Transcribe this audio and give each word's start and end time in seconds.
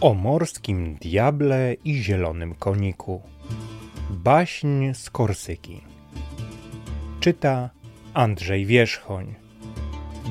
o 0.00 0.14
morskim 0.14 0.94
diable 0.94 1.76
i 1.84 2.02
zielonym 2.02 2.54
koniku. 2.54 3.22
Baśń 4.10 4.94
z 4.94 5.10
Korsyki. 5.10 5.80
Czyta 7.20 7.70
Andrzej 8.14 8.66
Wierzchoń. 8.66 9.34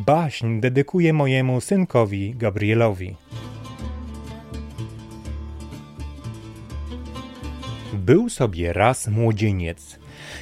Baśń 0.06 0.60
dedykuję 0.60 1.14
mojemu 1.14 1.62
synkowi 1.62 2.36
Gabrielowi. 2.36 3.16
Był 7.94 8.30
sobie 8.30 8.74
raz 8.74 9.08
młodzieniec, 9.08 10.00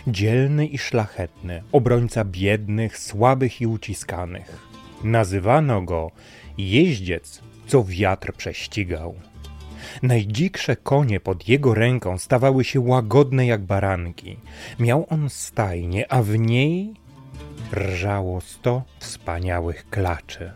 dzielny 0.07 0.67
i 0.67 0.77
szlachetny, 0.77 1.63
obrońca 1.71 2.25
biednych, 2.25 2.97
słabych 2.97 3.61
i 3.61 3.67
uciskanych. 3.67 4.67
Nazywano 5.03 5.81
go 5.81 6.11
jeździec, 6.57 7.41
co 7.67 7.83
wiatr 7.83 8.33
prześcigał. 8.33 9.15
Najdziksze 10.01 10.75
konie 10.75 11.19
pod 11.19 11.49
jego 11.49 11.73
ręką 11.73 12.17
stawały 12.17 12.63
się 12.63 12.79
łagodne 12.79 13.45
jak 13.45 13.61
baranki. 13.61 14.37
Miał 14.79 15.07
on 15.09 15.29
stajnię, 15.29 16.11
a 16.11 16.23
w 16.23 16.37
niej 16.37 16.93
rżało 17.73 18.41
sto 18.41 18.83
wspaniałych 18.99 19.89
klaczy. 19.89 20.51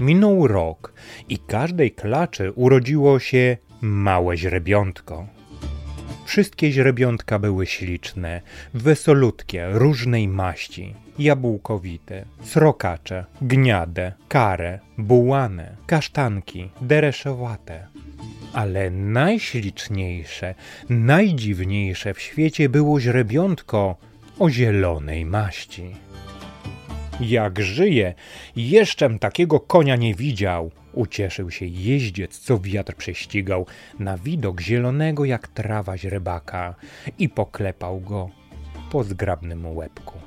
Minął 0.00 0.46
rok 0.46 0.92
i 1.28 1.38
każdej 1.38 1.90
klaczy 1.90 2.52
urodziło 2.52 3.18
się 3.18 3.56
małe 3.80 4.36
źrebiątko. 4.36 5.26
Wszystkie 6.30 6.72
źrebiątka 6.72 7.38
były 7.38 7.66
śliczne, 7.66 8.40
wesolutkie, 8.74 9.66
różnej 9.72 10.28
maści, 10.28 10.94
jabłkowite, 11.18 12.24
srokacze, 12.42 13.24
gniade, 13.42 14.12
kare, 14.28 14.78
bułane, 14.98 15.76
kasztanki, 15.86 16.70
dereszowate. 16.80 17.86
Ale 18.52 18.90
najśliczniejsze, 18.90 20.54
najdziwniejsze 20.88 22.14
w 22.14 22.20
świecie 22.20 22.68
było 22.68 23.00
źrebiątko 23.00 23.96
o 24.38 24.50
zielonej 24.50 25.24
maści. 25.24 25.96
Jak 27.20 27.60
żyje, 27.60 28.14
jeszczem 28.56 29.18
takiego 29.18 29.60
konia 29.60 29.96
nie 29.96 30.14
widział. 30.14 30.70
Ucieszył 30.92 31.50
się 31.50 31.66
jeździec, 31.66 32.38
co 32.38 32.58
wiatr 32.58 32.94
prześcigał, 32.94 33.66
na 33.98 34.18
widok 34.18 34.60
zielonego 34.60 35.24
jak 35.24 35.48
trawa 35.48 35.98
źrebaka 35.98 36.74
i 37.18 37.28
poklepał 37.28 38.00
go 38.00 38.30
po 38.90 39.04
zgrabnym 39.04 39.76
łebku. 39.76 40.18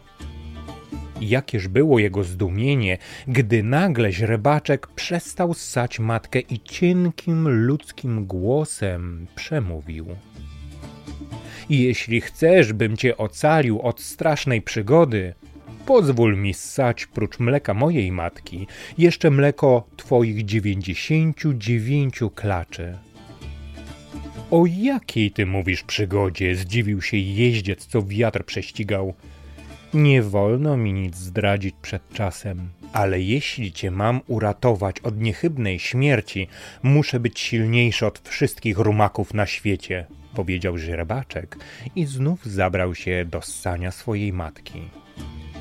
Jakież 1.22 1.68
było 1.68 2.00
jego 2.00 2.24
zdumienie, 2.24 2.98
gdy 3.28 3.64
nagle 3.64 4.12
źrebaczek 4.12 4.88
przestał 4.88 5.54
ssać 5.54 6.00
matkę 6.00 6.40
i 6.40 6.60
cienkim 6.60 7.50
ludzkim 7.66 8.26
głosem 8.26 9.28
przemówił. 9.36 10.06
Jeśli 11.70 12.22
chcesz, 12.22 12.74
bym 12.74 12.98
cię 12.98 13.18
ocalił 13.18 13.82
od 13.82 14.02
strasznej 14.02 14.62
przygody, 14.62 15.34
pozwól 15.86 16.38
mi 16.38 16.54
ssać 16.54 17.06
prócz 17.06 17.40
mleka 17.40 17.74
mojej 17.74 18.12
matki 18.12 18.68
jeszcze 18.98 19.32
mleko 19.32 19.88
twoich 19.98 20.46
dziewięćdziesięciu 20.46 21.54
dziewięciu 21.54 22.30
klaczy. 22.30 22.98
O 24.52 24.66
jakiej 24.66 25.32
ty 25.32 25.46
mówisz 25.46 25.84
przygodzie? 25.84 26.56
Zdziwił 26.56 27.02
się 27.02 27.18
jeździec, 27.18 27.86
co 27.86 28.04
wiatr 28.04 28.46
prześcigał. 28.46 29.14
Nie 29.94 30.22
wolno 30.22 30.78
mi 30.78 30.94
nic 30.94 31.16
zdradzić 31.16 31.76
przed 31.82 32.10
czasem, 32.14 32.70
ale 32.94 33.22
jeśli 33.22 33.72
cię 33.72 33.92
mam 33.92 34.22
uratować 34.28 35.00
od 35.00 35.22
niechybnej 35.22 35.80
śmierci, 35.80 36.48
muszę 36.84 37.20
być 37.20 37.40
silniejszy 37.40 38.06
od 38.06 38.30
wszystkich 38.30 38.78
rumaków 38.78 39.34
na 39.34 39.46
świecie, 39.46 40.06
powiedział 40.36 40.78
źrebaczek 40.78 41.58
i 41.96 42.06
znów 42.06 42.46
zabrał 42.46 42.96
się 42.96 43.26
do 43.26 43.42
ssania 43.42 43.92
swojej 43.92 44.34
matki. 44.34 45.03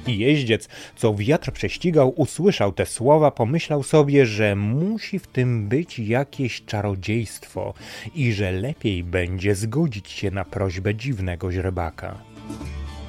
I 0.06 0.18
jeździec, 0.18 0.68
co 0.96 1.14
wiatr 1.14 1.52
prześcigał, 1.52 2.12
usłyszał 2.16 2.72
te 2.72 2.86
słowa, 2.86 3.30
pomyślał 3.30 3.82
sobie, 3.82 4.26
że 4.26 4.56
musi 4.56 5.18
w 5.18 5.26
tym 5.26 5.68
być 5.68 5.98
jakieś 5.98 6.64
czarodziejstwo 6.64 7.74
i 8.14 8.32
że 8.32 8.52
lepiej 8.52 9.04
będzie 9.04 9.54
zgodzić 9.54 10.10
się 10.10 10.30
na 10.30 10.44
prośbę 10.44 10.94
dziwnego 10.94 11.52
źrebaka. 11.52 12.18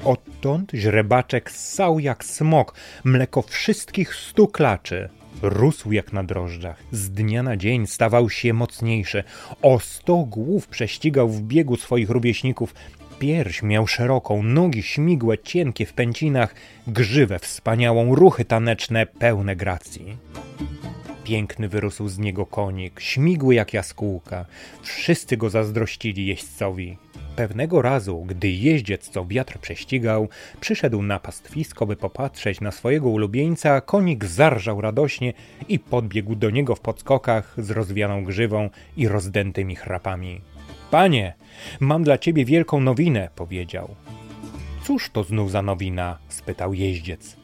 Odtąd 0.04 0.72
źrebaczek 0.74 1.50
ssał 1.50 1.98
jak 1.98 2.24
smok 2.24 2.74
mleko 3.04 3.42
wszystkich 3.42 4.14
stu 4.14 4.48
klaczy. 4.48 5.08
Rósł 5.42 5.92
jak 5.92 6.12
na 6.12 6.24
drożdżach. 6.24 6.82
Z 6.92 7.10
dnia 7.10 7.42
na 7.42 7.56
dzień 7.56 7.86
stawał 7.86 8.30
się 8.30 8.52
mocniejszy. 8.52 9.24
O 9.62 9.80
sto 9.80 10.16
głów 10.16 10.68
prześcigał 10.68 11.28
w 11.28 11.42
biegu 11.42 11.76
swoich 11.76 12.10
rówieśników. 12.10 12.74
Pierś 13.18 13.62
miał 13.62 13.86
szeroką, 13.86 14.42
nogi 14.42 14.82
śmigłe, 14.82 15.38
cienkie 15.38 15.86
w 15.86 15.92
pęcinach, 15.92 16.54
grzywę 16.86 17.38
wspaniałą, 17.38 18.14
ruchy 18.14 18.44
taneczne, 18.44 19.06
pełne 19.06 19.56
gracji. 19.56 20.16
Piękny 21.24 21.68
wyrósł 21.68 22.08
z 22.08 22.18
niego 22.18 22.46
konik, 22.46 23.00
śmigły 23.00 23.54
jak 23.54 23.72
jaskółka. 23.72 24.46
Wszyscy 24.82 25.36
go 25.36 25.50
zazdrościli 25.50 26.26
jeźdźcowi. 26.26 26.96
Pewnego 27.36 27.82
razu, 27.82 28.24
gdy 28.24 28.50
jeździec, 28.50 29.08
co 29.08 29.26
wiatr 29.26 29.58
prześcigał, 29.58 30.28
przyszedł 30.60 31.02
na 31.02 31.20
pastwisko, 31.20 31.86
by 31.86 31.96
popatrzeć 31.96 32.60
na 32.60 32.70
swojego 32.70 33.08
ulubieńca, 33.08 33.80
konik 33.80 34.24
zarżał 34.24 34.80
radośnie 34.80 35.32
i 35.68 35.78
podbiegł 35.78 36.34
do 36.34 36.50
niego 36.50 36.74
w 36.74 36.80
podskokach 36.80 37.54
z 37.58 37.70
rozwianą 37.70 38.24
grzywą 38.24 38.70
i 38.96 39.08
rozdętymi 39.08 39.76
chrapami. 39.76 40.40
Panie, 40.90 41.34
mam 41.80 42.04
dla 42.04 42.18
ciebie 42.18 42.44
wielką 42.44 42.80
nowinę, 42.80 43.28
powiedział. 43.36 43.94
Cóż 44.84 45.10
to 45.10 45.24
znów 45.24 45.50
za 45.50 45.62
nowina? 45.62 46.18
spytał 46.28 46.74
jeździec. 46.74 47.36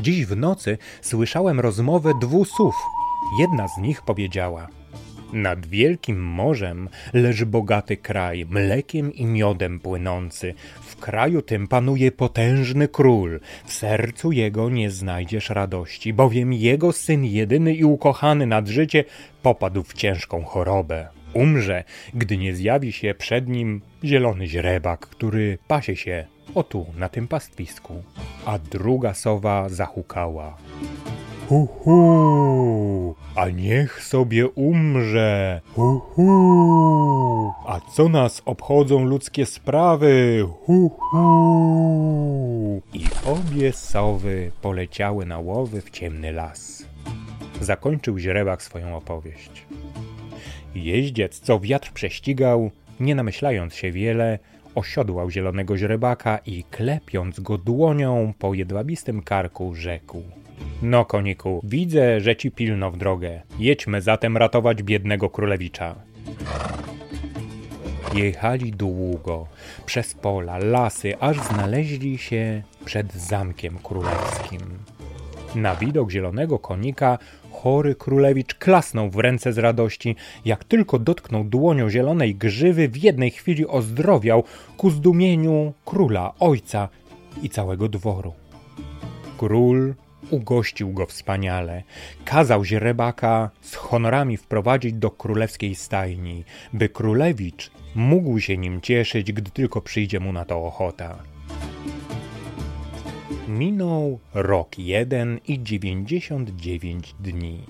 Dziś 0.00 0.26
w 0.26 0.36
nocy 0.36 0.78
słyszałem 1.00 1.60
rozmowę 1.60 2.12
dwóch 2.20 2.48
słów. 2.48 2.74
Jedna 3.40 3.68
z 3.68 3.78
nich 3.78 4.02
powiedziała– 4.02 4.68
nad 5.32 5.66
wielkim 5.66 6.24
morzem 6.24 6.88
leży 7.12 7.46
bogaty 7.46 7.96
kraj, 7.96 8.46
mlekiem 8.50 9.12
i 9.12 9.26
miodem 9.26 9.80
płynący. 9.80 10.54
W 10.82 10.96
kraju 10.96 11.42
tym 11.42 11.68
panuje 11.68 12.12
potężny 12.12 12.88
król. 12.88 13.40
W 13.66 13.72
sercu 13.72 14.32
jego 14.32 14.70
nie 14.70 14.90
znajdziesz 14.90 15.50
radości, 15.50 16.12
bowiem 16.12 16.52
jego 16.52 16.92
syn 16.92 17.24
jedyny 17.24 17.74
i 17.74 17.84
ukochany 17.84 18.46
nad 18.46 18.68
życie 18.68 19.04
popadł 19.42 19.82
w 19.82 19.94
ciężką 19.94 20.44
chorobę. 20.44 21.17
Umrze, 21.34 21.84
gdy 22.14 22.36
nie 22.36 22.54
zjawi 22.54 22.92
się 22.92 23.14
przed 23.14 23.48
nim 23.48 23.80
zielony 24.04 24.46
źrebak, 24.46 25.00
który 25.00 25.58
pasie 25.68 25.96
się 25.96 26.26
o 26.54 26.62
tu, 26.62 26.86
na 26.96 27.08
tym 27.08 27.28
pastwisku. 27.28 28.02
A 28.46 28.58
druga 28.58 29.14
sowa 29.14 29.68
zahukała. 29.68 30.56
Hu, 31.48 31.66
hu, 31.66 33.14
a 33.34 33.48
niech 33.48 34.04
sobie 34.04 34.48
umrze. 34.48 35.60
Hu, 35.74 35.98
hu, 35.98 37.52
a 37.66 37.80
co 37.80 38.08
nas 38.08 38.42
obchodzą 38.44 39.04
ludzkie 39.04 39.46
sprawy? 39.46 40.46
Hu, 40.64 40.88
hu. 40.88 42.82
I 42.92 43.04
obie 43.26 43.72
sowy 43.72 44.50
poleciały 44.62 45.26
na 45.26 45.38
łowy 45.38 45.80
w 45.80 45.90
ciemny 45.90 46.32
las. 46.32 46.86
Zakończył 47.60 48.18
źrebak 48.18 48.62
swoją 48.62 48.96
opowieść. 48.96 49.66
Jeździec, 50.74 51.40
co 51.40 51.60
wiatr 51.60 51.92
prześcigał, 51.92 52.70
nie 53.00 53.14
namyślając 53.14 53.74
się 53.74 53.92
wiele, 53.92 54.38
osiodłał 54.74 55.30
zielonego 55.30 55.78
źrebaka 55.78 56.38
i 56.46 56.64
klepiąc 56.70 57.40
go 57.40 57.58
dłonią 57.58 58.32
po 58.38 58.54
jedwabistym 58.54 59.22
karku 59.22 59.74
rzekł– 59.74 60.22
no, 60.82 61.04
koniku, 61.04 61.60
widzę, 61.64 62.20
że 62.20 62.36
ci 62.36 62.50
pilno 62.50 62.90
w 62.90 62.96
drogę. 62.96 63.40
Jedźmy 63.58 64.02
zatem 64.02 64.36
ratować 64.36 64.82
biednego 64.82 65.30
królewicza. 65.30 65.94
Jechali 68.14 68.72
długo, 68.72 69.46
przez 69.86 70.14
pola, 70.14 70.58
lasy, 70.58 71.18
aż 71.20 71.40
znaleźli 71.40 72.18
się 72.18 72.62
przed 72.84 73.14
zamkiem 73.14 73.78
królewskim. 73.78 74.60
Na 75.54 75.76
widok 75.76 76.10
zielonego 76.10 76.58
konika 76.58 77.18
chory 77.52 77.94
królewicz 77.94 78.54
klasnął 78.54 79.10
w 79.10 79.16
ręce 79.16 79.52
z 79.52 79.58
radości. 79.58 80.16
Jak 80.44 80.64
tylko 80.64 80.98
dotknął 80.98 81.44
dłonią 81.44 81.90
zielonej 81.90 82.34
grzywy, 82.34 82.88
w 82.88 82.96
jednej 82.96 83.30
chwili 83.30 83.66
ozdrowiał 83.66 84.44
ku 84.76 84.90
zdumieniu 84.90 85.72
króla, 85.84 86.34
ojca 86.40 86.88
i 87.42 87.50
całego 87.50 87.88
dworu. 87.88 88.32
Król 89.38 89.94
ugościł 90.30 90.92
go 90.92 91.06
wspaniale. 91.06 91.82
Kazał 92.24 92.64
źrebaka 92.64 93.50
z 93.60 93.74
honorami 93.74 94.36
wprowadzić 94.36 94.92
do 94.92 95.10
królewskiej 95.10 95.74
stajni, 95.74 96.44
by 96.72 96.88
królewicz 96.88 97.70
mógł 97.94 98.40
się 98.40 98.58
nim 98.58 98.80
cieszyć, 98.80 99.32
gdy 99.32 99.50
tylko 99.50 99.80
przyjdzie 99.80 100.20
mu 100.20 100.32
na 100.32 100.44
to 100.44 100.64
ochota. 100.64 101.18
Minął 103.48 104.18
rok 104.34 104.78
jeden 104.78 105.40
i 105.48 105.62
dziewięćdziesiąt 105.62 106.56
dziewięć 106.56 107.14
dni. 107.20 107.60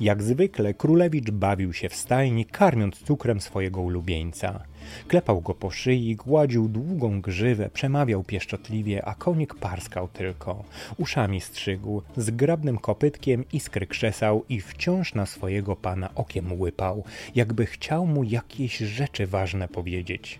Jak 0.00 0.22
zwykle 0.22 0.74
królewicz 0.74 1.30
bawił 1.30 1.72
się 1.72 1.88
w 1.88 1.94
stajni, 1.94 2.44
karmiąc 2.44 2.98
cukrem 2.98 3.40
swojego 3.40 3.82
ulubieńca. 3.82 4.62
Klepał 5.08 5.40
go 5.40 5.54
po 5.54 5.70
szyi, 5.70 6.16
gładził 6.16 6.68
długą 6.68 7.20
grzywę, 7.20 7.70
przemawiał 7.70 8.24
pieszczotliwie, 8.24 9.04
a 9.04 9.14
konik 9.14 9.54
parskał 9.54 10.08
tylko. 10.08 10.64
Uszami 10.96 11.40
strzygł, 11.40 12.02
zgrabnym 12.16 12.78
kopytkiem 12.78 13.44
iskry 13.52 13.86
krzesał 13.86 14.44
i 14.48 14.60
wciąż 14.60 15.14
na 15.14 15.26
swojego 15.26 15.76
pana 15.76 16.14
okiem 16.14 16.60
łypał, 16.60 17.04
jakby 17.34 17.66
chciał 17.66 18.06
mu 18.06 18.24
jakieś 18.24 18.78
rzeczy 18.78 19.26
ważne 19.26 19.68
powiedzieć. 19.68 20.38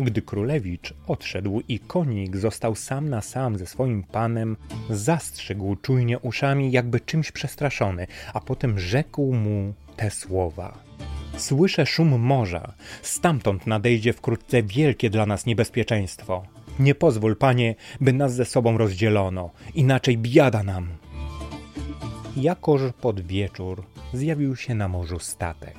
Gdy 0.00 0.22
królewicz 0.22 0.94
odszedł 1.06 1.62
i 1.68 1.78
konik 1.78 2.36
został 2.36 2.74
sam 2.74 3.08
na 3.08 3.20
sam 3.20 3.58
ze 3.58 3.66
swoim 3.66 4.02
panem, 4.02 4.56
zastrzygł 4.90 5.76
czujnie 5.76 6.18
uszami, 6.18 6.72
jakby 6.72 7.00
czymś 7.00 7.32
przestraszony, 7.32 8.06
a 8.34 8.40
potem 8.40 8.78
rzekł 8.78 9.32
mu 9.32 9.74
te 9.96 10.10
słowa. 10.10 10.78
Słyszę 11.36 11.86
szum 11.86 12.20
morza, 12.20 12.72
stamtąd 13.02 13.66
nadejdzie 13.66 14.12
wkrótce 14.12 14.62
wielkie 14.62 15.10
dla 15.10 15.26
nas 15.26 15.46
niebezpieczeństwo. 15.46 16.42
Nie 16.78 16.94
pozwól, 16.94 17.36
panie, 17.36 17.74
by 18.00 18.12
nas 18.12 18.34
ze 18.34 18.44
sobą 18.44 18.78
rozdzielono, 18.78 19.50
inaczej 19.74 20.18
biada 20.18 20.62
nam. 20.62 20.88
Jakoż 22.36 22.80
pod 23.00 23.20
wieczór 23.20 23.82
zjawił 24.12 24.56
się 24.56 24.74
na 24.74 24.88
morzu 24.88 25.18
statek. 25.18 25.74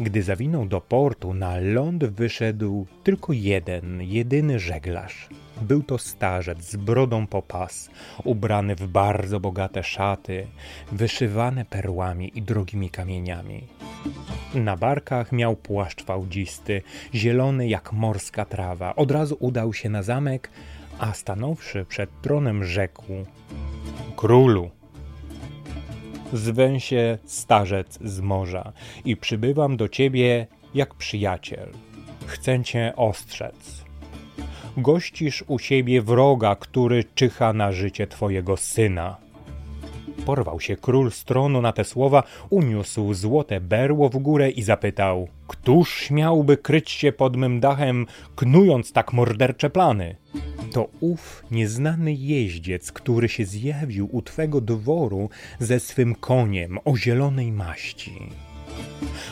Gdy 0.00 0.22
zawinął 0.22 0.66
do 0.66 0.80
portu, 0.80 1.34
na 1.34 1.56
ląd 1.58 2.04
wyszedł 2.04 2.86
tylko 3.04 3.32
jeden, 3.32 4.02
jedyny 4.02 4.58
żeglarz. 4.58 5.28
Był 5.62 5.82
to 5.82 5.98
starzec 5.98 6.70
z 6.70 6.76
brodą 6.76 7.26
po 7.26 7.42
pas, 7.42 7.90
ubrany 8.24 8.76
w 8.76 8.86
bardzo 8.86 9.40
bogate 9.40 9.82
szaty, 9.82 10.46
wyszywane 10.92 11.64
perłami 11.64 12.32
i 12.34 12.42
drogimi 12.42 12.90
kamieniami. 12.90 13.66
Na 14.54 14.76
barkach 14.76 15.32
miał 15.32 15.56
płaszcz 15.56 16.04
fałdzisty, 16.04 16.82
zielony 17.14 17.68
jak 17.68 17.92
morska 17.92 18.44
trawa. 18.44 18.96
Od 18.96 19.10
razu 19.10 19.36
udał 19.40 19.74
się 19.74 19.88
na 19.88 20.02
zamek, 20.02 20.50
a 20.98 21.12
stanąwszy 21.12 21.84
przed 21.84 22.10
tronem 22.22 22.64
rzekł: 22.64 23.04
Królu, 24.16 24.70
zwę 26.32 26.80
się 26.80 27.18
starzec 27.24 27.98
z 28.04 28.20
morza 28.20 28.72
i 29.04 29.16
przybywam 29.16 29.76
do 29.76 29.88
ciebie 29.88 30.46
jak 30.74 30.94
przyjaciel. 30.94 31.68
Chcę 32.26 32.64
cię 32.64 32.92
ostrzec. 32.96 33.84
Gościsz 34.76 35.44
u 35.46 35.58
siebie 35.58 36.02
wroga, 36.02 36.56
który 36.56 37.04
czyha 37.14 37.52
na 37.52 37.72
życie 37.72 38.06
twojego 38.06 38.56
syna. 38.56 39.16
Porwał 40.26 40.60
się 40.60 40.76
król 40.76 41.10
z 41.10 41.24
tronu 41.24 41.62
na 41.62 41.72
te 41.72 41.84
słowa, 41.84 42.22
uniósł 42.50 43.14
złote 43.14 43.60
berło 43.60 44.08
w 44.08 44.18
górę 44.18 44.50
i 44.50 44.62
zapytał: 44.62 45.28
Któż 45.46 45.94
śmiałby 45.94 46.56
kryć 46.56 46.90
się 46.90 47.12
pod 47.12 47.36
mym 47.36 47.60
dachem, 47.60 48.06
knując 48.36 48.92
tak 48.92 49.12
mordercze 49.12 49.70
plany? 49.70 50.16
To 50.72 50.88
ów 51.00 51.44
nieznany 51.50 52.12
jeździec, 52.12 52.92
który 52.92 53.28
się 53.28 53.44
zjawił 53.44 54.08
u 54.12 54.22
twego 54.22 54.60
dworu 54.60 55.28
ze 55.58 55.80
swym 55.80 56.14
koniem 56.14 56.78
o 56.84 56.96
zielonej 56.96 57.52
maści. 57.52 58.12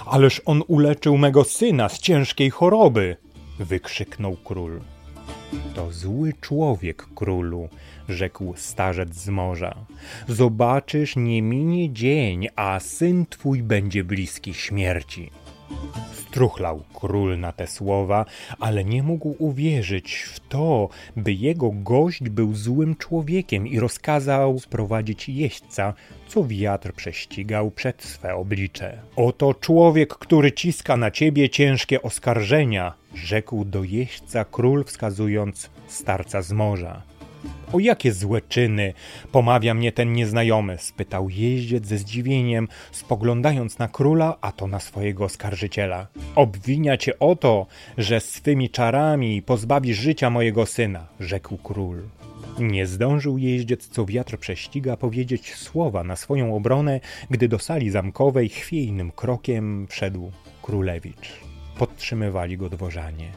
Ależ 0.06 0.42
on 0.44 0.62
uleczył 0.68 1.18
mego 1.18 1.44
syna 1.44 1.88
z 1.88 1.98
ciężkiej 1.98 2.50
choroby! 2.50 3.16
wykrzyknął 3.58 4.36
król. 4.44 4.80
To 5.74 5.92
zły 5.92 6.32
człowiek, 6.40 7.06
królu, 7.14 7.68
rzekł 8.08 8.54
starzec 8.56 9.14
z 9.14 9.28
morza. 9.28 9.74
Zobaczysz, 10.28 11.16
nie 11.16 11.42
minie 11.42 11.92
dzień, 11.92 12.48
a 12.56 12.80
syn 12.80 13.26
twój 13.26 13.62
będzie 13.62 14.04
bliski 14.04 14.54
śmierci. 14.54 15.30
Struchlał 16.12 16.82
król 16.94 17.38
na 17.38 17.52
te 17.52 17.66
słowa, 17.66 18.24
ale 18.60 18.84
nie 18.84 19.02
mógł 19.02 19.34
uwierzyć 19.38 20.14
w 20.14 20.40
to, 20.40 20.88
by 21.16 21.32
jego 21.32 21.70
gość 21.70 22.22
był 22.22 22.54
złym 22.54 22.96
człowiekiem 22.96 23.66
i 23.66 23.80
rozkazał 23.80 24.58
sprowadzić 24.58 25.28
jeźdźca, 25.28 25.94
co 26.28 26.44
wiatr 26.44 26.92
prześcigał 26.92 27.70
przed 27.70 28.02
swe 28.02 28.34
oblicze. 28.34 28.98
Oto 29.16 29.54
człowiek, 29.54 30.14
który 30.14 30.52
ciska 30.52 30.96
na 30.96 31.10
ciebie 31.10 31.50
ciężkie 31.50 32.02
oskarżenia, 32.02 32.94
rzekł 33.14 33.64
do 33.64 33.84
jeźdźca 33.84 34.44
król, 34.44 34.84
wskazując 34.84 35.70
starca 35.88 36.42
z 36.42 36.52
morza. 36.52 37.09
O 37.72 37.78
jakie 37.78 38.12
złe 38.12 38.40
czyny 38.48 38.92
pomawia 39.32 39.74
mnie 39.74 39.92
ten 39.92 40.12
nieznajomy? 40.12 40.78
spytał 40.78 41.30
jeździec 41.30 41.86
ze 41.86 41.98
zdziwieniem, 41.98 42.68
spoglądając 42.92 43.78
na 43.78 43.88
króla, 43.88 44.36
a 44.40 44.52
to 44.52 44.66
na 44.66 44.80
swojego 44.80 45.24
oskarżyciela. 45.24 46.06
Obwinia 46.34 46.96
cię 46.96 47.18
o 47.18 47.36
to, 47.36 47.66
że 47.98 48.20
swymi 48.20 48.70
czarami 48.70 49.42
pozbawisz 49.42 49.98
życia 49.98 50.30
mojego 50.30 50.66
syna, 50.66 51.06
rzekł 51.20 51.56
król. 51.56 52.02
Nie 52.58 52.86
zdążył 52.86 53.38
jeździec, 53.38 53.88
co 53.88 54.06
wiatr 54.06 54.38
prześciga, 54.38 54.96
powiedzieć 54.96 55.54
słowa 55.54 56.04
na 56.04 56.16
swoją 56.16 56.56
obronę, 56.56 57.00
gdy 57.30 57.48
do 57.48 57.58
sali 57.58 57.90
zamkowej 57.90 58.48
chwiejnym 58.48 59.12
krokiem 59.12 59.86
wszedł 59.90 60.30
królewicz. 60.62 61.49
Podtrzymywali 61.78 62.56
go 62.56 62.68
dworzanie. 62.68 63.32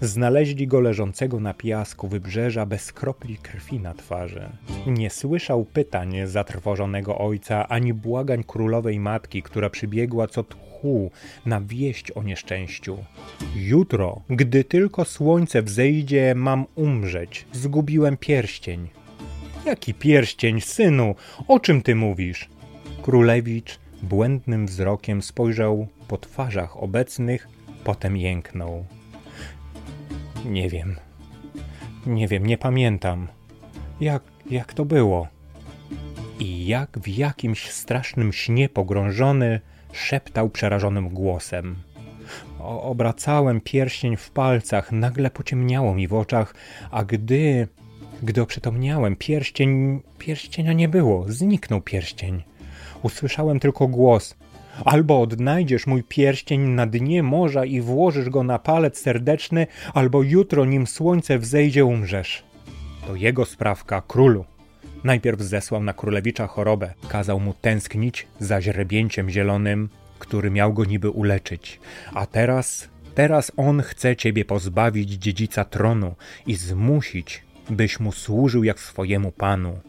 Znaleźli 0.00 0.66
go 0.66 0.80
leżącego 0.80 1.40
na 1.40 1.54
piasku 1.54 2.08
wybrzeża 2.08 2.66
bez 2.66 2.92
kropli 2.92 3.36
krwi 3.36 3.80
na 3.80 3.94
twarzy. 3.94 4.48
Nie 4.86 5.10
słyszał 5.10 5.64
pytań 5.64 6.16
zatrwożonego 6.24 7.18
ojca 7.18 7.68
ani 7.68 7.94
błagań 7.94 8.44
królowej 8.44 9.00
matki, 9.00 9.42
która 9.42 9.70
przybiegła 9.70 10.26
co 10.26 10.44
tchu 10.44 11.10
na 11.46 11.60
wieść 11.60 12.10
o 12.10 12.22
nieszczęściu. 12.22 12.98
Jutro, 13.56 14.20
gdy 14.30 14.64
tylko 14.64 15.04
słońce 15.04 15.62
wzejdzie, 15.62 16.34
mam 16.36 16.66
umrzeć. 16.74 17.46
Zgubiłem 17.52 18.16
pierścień. 18.16 18.88
Jaki 19.66 19.94
pierścień, 19.94 20.60
synu? 20.60 21.14
O 21.48 21.60
czym 21.60 21.82
ty 21.82 21.94
mówisz? 21.94 22.48
Królewicz 23.02 23.78
błędnym 24.02 24.66
wzrokiem 24.66 25.22
spojrzał 25.22 25.86
po 26.08 26.18
twarzach 26.18 26.82
obecnych, 26.82 27.48
potem 27.84 28.16
jęknął. 28.16 28.84
Nie 30.44 30.68
wiem. 30.68 30.96
Nie 32.06 32.28
wiem, 32.28 32.46
nie 32.46 32.58
pamiętam. 32.58 33.28
Jak, 34.00 34.22
jak 34.50 34.74
to 34.74 34.84
było? 34.84 35.28
I 36.38 36.66
jak 36.66 36.98
w 36.98 37.08
jakimś 37.08 37.70
strasznym 37.70 38.32
śnie 38.32 38.68
pogrążony, 38.68 39.60
szeptał 39.92 40.50
przerażonym 40.50 41.08
głosem. 41.08 41.76
O, 42.60 42.82
obracałem 42.82 43.60
pierścień 43.60 44.16
w 44.16 44.30
palcach, 44.30 44.92
nagle 44.92 45.30
pociemniało 45.30 45.94
mi 45.94 46.08
w 46.08 46.14
oczach, 46.14 46.54
a 46.90 47.04
gdy, 47.04 47.68
gdy 48.22 48.42
oprzytomniałem, 48.42 49.16
pierścień, 49.16 50.00
pierścienia 50.18 50.72
nie 50.72 50.88
było, 50.88 51.24
zniknął 51.28 51.80
pierścień. 51.80 52.42
Usłyszałem 53.02 53.60
tylko 53.60 53.88
głos. 53.88 54.34
Albo 54.84 55.20
odnajdziesz 55.20 55.86
mój 55.86 56.02
pierścień 56.02 56.60
na 56.60 56.86
dnie 56.86 57.22
morza 57.22 57.64
i 57.64 57.80
włożysz 57.80 58.30
go 58.30 58.42
na 58.42 58.58
palec 58.58 58.98
serdeczny, 58.98 59.66
albo 59.94 60.22
jutro, 60.22 60.64
nim 60.64 60.86
słońce 60.86 61.38
wzejdzie, 61.38 61.84
umrzesz. 61.84 62.44
To 63.06 63.16
jego 63.16 63.44
sprawka, 63.44 64.02
królu. 64.08 64.44
Najpierw 65.04 65.40
zesłał 65.40 65.82
na 65.82 65.92
królewicza 65.92 66.46
chorobę, 66.46 66.94
kazał 67.08 67.40
mu 67.40 67.54
tęsknić 67.54 68.26
za 68.40 68.62
źrebięciem 68.62 69.30
zielonym, 69.30 69.88
który 70.18 70.50
miał 70.50 70.72
go 70.72 70.84
niby 70.84 71.10
uleczyć. 71.10 71.80
A 72.14 72.26
teraz, 72.26 72.88
teraz 73.14 73.52
on 73.56 73.82
chce 73.82 74.16
ciebie 74.16 74.44
pozbawić 74.44 75.10
dziedzica 75.10 75.64
tronu 75.64 76.14
i 76.46 76.54
zmusić, 76.54 77.42
byś 77.70 78.00
mu 78.00 78.12
służył 78.12 78.64
jak 78.64 78.80
swojemu 78.80 79.32
panu 79.32 79.80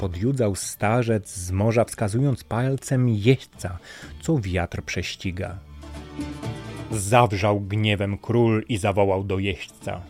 podjudzał 0.00 0.54
starzec 0.54 1.36
z 1.36 1.50
morza, 1.50 1.84
wskazując 1.84 2.44
palcem 2.44 3.08
jeźdźca, 3.08 3.78
co 4.22 4.38
wiatr 4.38 4.82
prześciga. 4.82 5.58
Zawrzał 6.90 7.60
gniewem 7.60 8.18
król 8.18 8.64
i 8.68 8.76
zawołał 8.76 9.24
do 9.24 9.38
jeźdźca. 9.38 10.00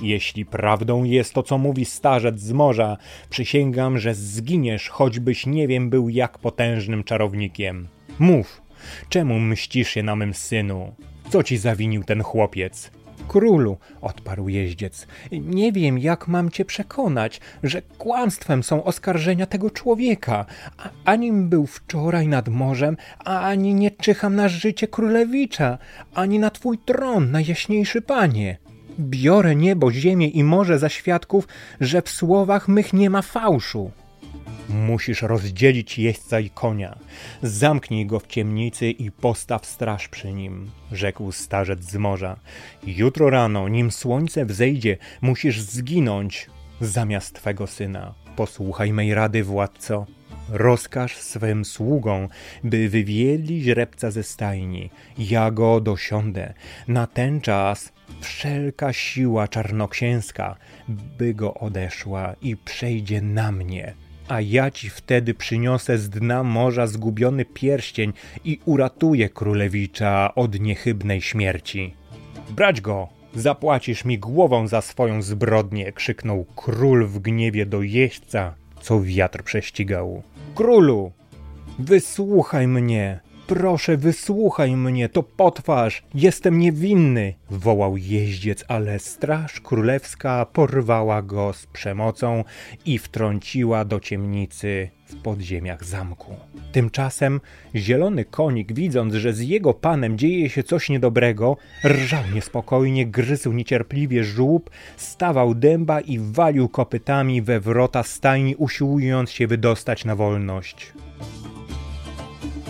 Jeśli 0.00 0.44
prawdą 0.46 1.04
jest 1.04 1.34
to, 1.34 1.42
co 1.42 1.58
mówi 1.58 1.84
starzec 1.84 2.40
z 2.40 2.52
morza, 2.52 2.96
przysięgam, 3.30 3.98
że 3.98 4.14
zginiesz, 4.14 4.88
choćbyś 4.88 5.46
nie 5.46 5.68
wiem 5.68 5.90
był 5.90 6.08
jak 6.08 6.38
potężnym 6.38 7.04
czarownikiem. 7.04 7.88
Mów, 8.18 8.62
czemu 9.08 9.40
mścisz 9.40 9.88
się 9.88 10.02
na 10.02 10.16
mym 10.16 10.34
synu? 10.34 10.94
Co 11.30 11.42
ci 11.42 11.58
zawinił 11.58 12.04
ten 12.04 12.22
chłopiec? 12.22 12.90
Królu, 13.28 13.76
odparł 14.00 14.48
jeździec, 14.48 15.06
nie 15.32 15.72
wiem, 15.72 15.98
jak 15.98 16.28
mam 16.28 16.50
cię 16.50 16.64
przekonać, 16.64 17.40
że 17.62 17.82
kłamstwem 17.82 18.62
są 18.62 18.84
oskarżenia 18.84 19.46
tego 19.46 19.70
człowieka. 19.70 20.46
A, 20.78 20.90
anim 21.04 21.48
był 21.48 21.66
wczoraj 21.66 22.28
nad 22.28 22.48
morzem, 22.48 22.96
ani 23.24 23.74
nie 23.74 23.90
czyham 23.90 24.36
na 24.36 24.48
życie 24.48 24.88
królewicza, 24.88 25.78
ani 26.14 26.38
na 26.38 26.50
twój 26.50 26.78
tron, 26.78 27.30
najjaśniejszy 27.30 28.02
panie. 28.02 28.58
Biorę 28.98 29.56
niebo, 29.56 29.92
ziemię 29.92 30.28
i 30.28 30.44
morze 30.44 30.78
za 30.78 30.88
świadków, 30.88 31.48
że 31.80 32.02
w 32.02 32.10
słowach 32.10 32.68
mych 32.68 32.92
nie 32.92 33.10
ma 33.10 33.22
fałszu. 33.22 33.90
Musisz 34.72 35.22
rozdzielić 35.22 35.98
jeźdźca 35.98 36.40
i 36.40 36.50
konia. 36.50 36.98
Zamknij 37.42 38.06
go 38.06 38.20
w 38.20 38.26
ciemnicy 38.26 38.90
i 38.90 39.10
postaw 39.10 39.66
straż 39.66 40.08
przy 40.08 40.32
nim, 40.32 40.70
rzekł 40.92 41.32
starzec 41.32 41.84
z 41.84 41.96
morza. 41.96 42.36
Jutro 42.86 43.30
rano, 43.30 43.68
nim 43.68 43.90
słońce 43.90 44.46
wzejdzie, 44.46 44.96
musisz 45.20 45.60
zginąć 45.60 46.46
zamiast 46.80 47.34
twego 47.34 47.66
syna. 47.66 48.14
Posłuchaj 48.36 48.92
mej 48.92 49.14
rady, 49.14 49.44
władco. 49.44 50.06
Rozkaż 50.48 51.16
swym 51.16 51.64
sługom, 51.64 52.28
by 52.64 52.88
wywiedli 52.88 53.62
źrebca 53.62 54.10
ze 54.10 54.22
stajni. 54.22 54.90
Ja 55.18 55.50
go 55.50 55.80
dosiądę. 55.80 56.54
Na 56.88 57.06
ten 57.06 57.40
czas 57.40 57.92
wszelka 58.20 58.92
siła 58.92 59.48
czarnoksięska 59.48 60.56
by 60.88 61.34
go 61.34 61.54
odeszła 61.54 62.34
i 62.42 62.56
przejdzie 62.56 63.22
na 63.22 63.52
mnie 63.52 63.94
a 64.32 64.40
ja 64.40 64.70
ci 64.70 64.90
wtedy 64.90 65.34
przyniosę 65.34 65.98
z 65.98 66.10
dna 66.10 66.42
morza 66.42 66.86
zgubiony 66.86 67.44
pierścień 67.44 68.12
i 68.44 68.58
uratuję 68.64 69.28
królewicza 69.28 70.34
od 70.34 70.60
niechybnej 70.60 71.20
śmierci. 71.22 71.94
Brać 72.50 72.80
go! 72.80 73.08
Zapłacisz 73.34 74.04
mi 74.04 74.18
głową 74.18 74.68
za 74.68 74.80
swoją 74.80 75.22
zbrodnię! 75.22 75.92
krzyknął 75.92 76.46
król 76.56 77.06
w 77.06 77.18
gniewie 77.18 77.66
do 77.66 77.82
jeźdźca, 77.82 78.54
co 78.80 79.02
wiatr 79.02 79.42
prześcigał. 79.42 80.22
Królu! 80.54 81.12
Wysłuchaj 81.78 82.68
mnie! 82.68 83.20
Proszę, 83.52 83.96
wysłuchaj 83.96 84.76
mnie, 84.76 85.08
to 85.08 85.22
potwarz, 85.22 86.02
jestem 86.14 86.58
niewinny, 86.58 87.34
wołał 87.50 87.96
jeździec, 87.96 88.64
ale 88.68 88.98
straż 88.98 89.60
królewska 89.60 90.46
porwała 90.46 91.22
go 91.22 91.52
z 91.52 91.66
przemocą 91.66 92.44
i 92.86 92.98
wtrąciła 92.98 93.84
do 93.84 94.00
ciemnicy 94.00 94.90
w 95.06 95.16
podziemiach 95.16 95.84
zamku. 95.84 96.36
Tymczasem 96.72 97.40
zielony 97.74 98.24
konik, 98.24 98.72
widząc, 98.72 99.14
że 99.14 99.32
z 99.32 99.40
jego 99.40 99.74
panem 99.74 100.18
dzieje 100.18 100.50
się 100.50 100.62
coś 100.62 100.88
niedobrego, 100.88 101.56
rżał 101.84 102.22
niespokojnie, 102.34 103.06
gryzł 103.06 103.52
niecierpliwie 103.52 104.24
żółb, 104.24 104.70
stawał 104.96 105.54
dęba 105.54 106.00
i 106.00 106.18
walił 106.18 106.68
kopytami 106.68 107.42
we 107.42 107.60
wrota 107.60 108.02
stajni, 108.02 108.56
usiłując 108.56 109.30
się 109.30 109.46
wydostać 109.46 110.04
na 110.04 110.16
wolność. 110.16 110.92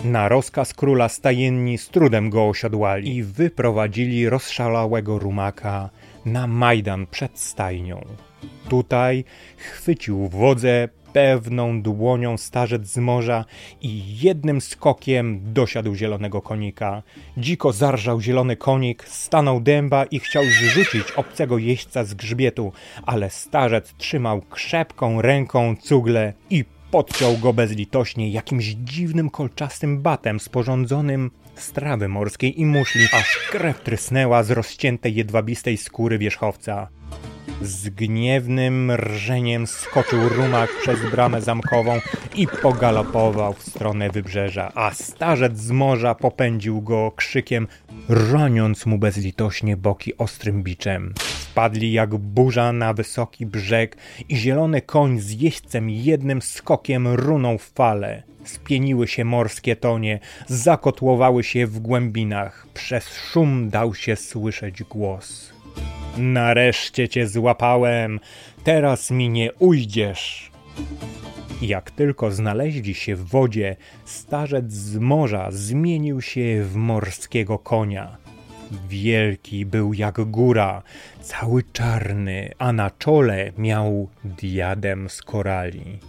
Na 0.03 0.27
rozkaz 0.27 0.73
króla 0.73 1.09
stajenni 1.09 1.77
z 1.77 1.89
trudem 1.89 2.29
go 2.29 2.47
osiodłali 2.47 3.15
i 3.15 3.23
wyprowadzili 3.23 4.29
rozszalałego 4.29 5.19
rumaka 5.19 5.89
na 6.25 6.47
Majdan 6.47 7.07
przed 7.07 7.39
stajnią. 7.39 8.05
Tutaj 8.69 9.23
chwycił 9.57 10.27
wodze 10.27 10.89
pewną 11.13 11.81
dłonią 11.81 12.37
starzec 12.37 12.87
z 12.87 12.97
morza 12.97 13.45
i 13.81 14.19
jednym 14.19 14.61
skokiem 14.61 15.39
dosiadł 15.53 15.95
zielonego 15.95 16.41
konika. 16.41 17.03
Dziko 17.37 17.71
zarżał 17.71 18.21
zielony 18.21 18.55
konik, 18.55 19.03
stanął 19.07 19.61
dęba 19.61 20.05
i 20.05 20.19
chciał 20.19 20.43
zrzucić 20.43 21.11
obcego 21.11 21.57
jeźdźca 21.57 22.03
z 22.03 22.13
grzbietu, 22.13 22.71
ale 23.05 23.29
starzec 23.29 23.93
trzymał 23.97 24.41
krzepką 24.41 25.21
ręką 25.21 25.75
cugle 25.75 26.33
i 26.49 26.65
podciął 26.93 27.37
go 27.37 27.53
bezlitośnie 27.53 28.29
jakimś 28.29 28.65
dziwnym 28.65 29.29
kolczastym 29.29 30.01
batem 30.01 30.39
sporządzonym 30.39 31.31
z 31.55 31.71
trawy 31.71 32.07
morskiej 32.07 32.61
i 32.61 32.65
muszli, 32.65 33.05
aż 33.13 33.49
krew 33.51 33.81
trysnęła 33.81 34.43
z 34.43 34.51
rozciętej 34.51 35.15
jedwabistej 35.15 35.77
skóry 35.77 36.17
wierzchowca. 36.17 36.87
Z 37.61 37.89
gniewnym 37.89 38.91
rżeniem 38.91 39.67
skoczył 39.67 40.29
rumak 40.29 40.69
przez 40.81 41.11
bramę 41.11 41.41
zamkową 41.41 41.99
i 42.35 42.47
pogalopował 42.47 43.53
w 43.53 43.63
stronę 43.63 44.09
wybrzeża, 44.09 44.71
a 44.75 44.93
starzec 44.93 45.57
z 45.57 45.71
morza 45.71 46.15
popędził 46.15 46.81
go 46.81 47.11
krzykiem, 47.15 47.67
roniąc 48.09 48.85
mu 48.85 48.97
bezlitośnie 48.97 49.77
boki 49.77 50.17
ostrym 50.17 50.63
biczem. 50.63 51.13
Wpadli 51.53 51.91
jak 51.91 52.15
burza 52.15 52.73
na 52.73 52.93
wysoki 52.93 53.45
brzeg 53.45 53.97
i 54.29 54.35
zielony 54.35 54.81
koń 54.81 55.19
z 55.19 55.41
jeźdźcem 55.41 55.89
jednym 55.89 56.41
skokiem 56.41 57.07
runął 57.07 57.57
w 57.57 57.71
fale. 57.73 58.23
Spieniły 58.43 59.07
się 59.07 59.25
morskie 59.25 59.75
tonie, 59.75 60.19
zakotłowały 60.47 61.43
się 61.43 61.67
w 61.67 61.79
głębinach. 61.79 62.67
Przez 62.73 63.09
szum 63.09 63.69
dał 63.69 63.95
się 63.95 64.15
słyszeć 64.15 64.83
głos. 64.83 65.53
Nareszcie 66.17 67.09
cię 67.09 67.27
złapałem, 67.27 68.19
teraz 68.63 69.11
mi 69.11 69.29
nie 69.29 69.53
ujdziesz. 69.53 70.51
Jak 71.61 71.91
tylko 71.91 72.31
znaleźli 72.31 72.93
się 72.93 73.15
w 73.15 73.25
wodzie, 73.27 73.75
starzec 74.05 74.71
z 74.71 74.97
morza 74.97 75.51
zmienił 75.51 76.21
się 76.21 76.63
w 76.63 76.75
morskiego 76.75 77.59
konia. 77.59 78.22
Wielki 78.89 79.65
był 79.65 79.93
jak 79.93 80.21
góra, 80.21 80.83
cały 81.21 81.63
czarny, 81.73 82.51
a 82.57 82.73
na 82.73 82.91
czole 82.91 83.51
miał 83.57 84.09
diadem 84.23 85.09
z 85.09 85.21
korali. 85.21 85.99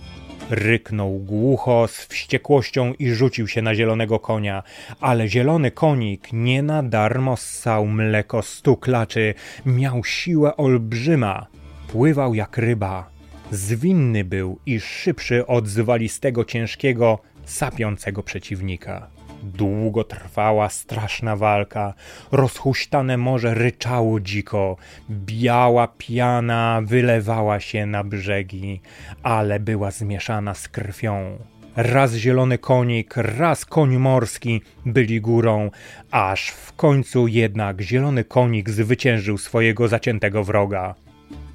Ryknął 0.51 1.19
głucho 1.19 1.89
z 1.89 2.07
wściekłością 2.07 2.93
i 2.99 3.11
rzucił 3.11 3.49
się 3.49 3.63
na 3.63 3.75
zielonego 3.75 4.19
konia, 4.19 4.63
ale 5.01 5.29
zielony 5.29 5.71
konik 5.71 6.29
nie 6.33 6.63
na 6.63 6.83
darmo 6.83 7.37
ssał 7.37 7.87
mleko 7.87 8.43
stu 8.43 8.77
klaczy, 8.77 9.35
miał 9.67 10.05
siłę 10.05 10.57
olbrzyma, 10.57 11.47
pływał 11.89 12.35
jak 12.35 12.59
ryba. 12.59 13.11
Zwinny 13.51 14.25
był 14.25 14.59
i 14.67 14.81
szybszy 14.81 15.47
od 15.47 15.69
zwalistego 15.69 16.45
ciężkiego, 16.45 17.19
sapiącego 17.45 18.23
przeciwnika. 18.23 19.14
Długo 19.45 20.05
trwała 20.05 20.69
straszna 20.69 21.37
walka, 21.37 21.95
rozhuśtane 22.33 23.17
morze 23.17 23.55
ryczało 23.55 24.21
dziko, 24.21 24.77
biała 25.11 25.89
piana 25.99 26.81
wylewała 26.85 27.61
się 27.61 27.87
na 27.87 28.05
brzegi, 28.05 28.81
ale 29.23 29.61
była 29.61 29.91
zmieszana 29.91 30.55
z 30.55 30.69
krwią. 30.69 31.39
Raz 31.77 32.15
zielony 32.15 32.59
konik, 32.59 33.15
raz 33.17 33.65
koń 33.65 33.97
morski 33.97 34.63
byli 34.87 35.21
górą, 35.21 35.71
aż 36.11 36.49
w 36.49 36.73
końcu 36.73 37.29
jednak 37.29 37.81
zielony 37.81 38.25
konik 38.25 38.71
zwyciężył 38.71 39.39
swojego 39.39 39.89
zaciętego 39.89 40.45
wroga. 40.45 40.95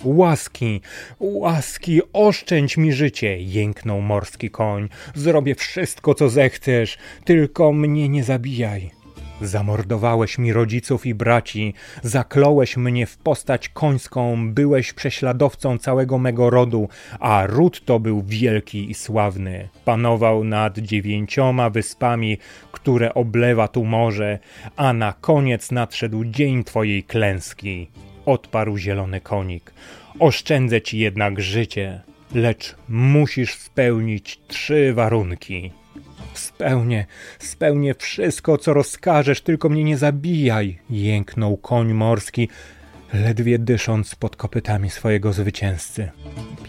Łaski, 0.03 0.81
łaski, 1.19 2.01
oszczędź 2.13 2.77
mi 2.77 2.93
życie, 2.93 3.37
jęknął 3.39 4.01
morski 4.01 4.49
koń. 4.49 4.89
Zrobię 5.15 5.55
wszystko, 5.55 6.13
co 6.13 6.29
zechcesz, 6.29 6.97
tylko 7.25 7.73
mnie 7.73 8.09
nie 8.09 8.23
zabijaj. 8.23 8.91
Zamordowałeś 9.41 10.37
mi 10.37 10.53
rodziców 10.53 11.05
i 11.05 11.13
braci, 11.13 11.73
zakląłeś 12.03 12.77
mnie 12.77 13.05
w 13.05 13.17
postać 13.17 13.69
końską, 13.69 14.53
byłeś 14.53 14.93
prześladowcą 14.93 15.77
całego 15.77 16.17
mego 16.17 16.49
rodu, 16.49 16.89
a 17.19 17.45
ród 17.47 17.85
to 17.85 17.99
był 17.99 18.23
wielki 18.23 18.91
i 18.91 18.93
sławny. 18.93 19.69
Panował 19.85 20.43
nad 20.43 20.79
dziewięcioma 20.79 21.69
wyspami, 21.69 22.37
które 22.71 23.13
oblewa 23.13 23.67
tu 23.67 23.85
morze, 23.85 24.39
a 24.75 24.93
na 24.93 25.13
koniec 25.21 25.71
nadszedł 25.71 26.25
dzień 26.25 26.63
twojej 26.63 27.03
klęski 27.03 27.87
odparł 28.25 28.77
zielony 28.77 29.21
konik. 29.21 29.73
Oszczędzę 30.19 30.81
ci 30.81 30.99
jednak 30.99 31.41
życie, 31.41 32.01
lecz 32.35 32.75
musisz 32.89 33.53
spełnić 33.53 34.39
trzy 34.47 34.93
warunki. 34.93 35.71
Spełnię, 36.33 37.05
spełnię 37.39 37.95
wszystko, 37.95 38.57
co 38.57 38.73
rozkażesz, 38.73 39.41
tylko 39.41 39.69
mnie 39.69 39.83
nie 39.83 39.97
zabijaj, 39.97 40.79
jęknął 40.89 41.57
koń 41.57 41.93
morski, 41.93 42.49
ledwie 43.13 43.59
dysząc 43.59 44.15
pod 44.15 44.35
kopytami 44.35 44.89
swojego 44.89 45.33
zwycięzcy. 45.33 46.11